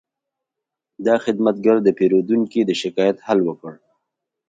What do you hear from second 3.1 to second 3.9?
حل وکړ.